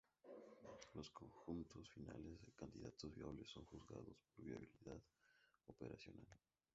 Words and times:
Los 0.95 1.11
conjuntos 1.11 1.87
finales 1.89 2.23
de 2.23 2.39
los 2.47 2.55
candidatos 2.55 3.13
viables 3.13 3.47
son 3.49 3.65
juzgados 3.65 4.15
por 4.31 4.39
la 4.39 4.45
viabilidad 4.45 4.97
operacional. 5.67 6.39